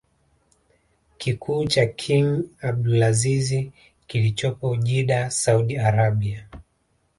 kikuu 1.17 1.65
cha 1.65 1.85
king 1.85 2.45
Abdulazizi 2.61 3.71
kilichopo 4.07 4.75
Jidda 4.75 5.31
Saudi 5.31 5.77
Arabia 5.77 6.47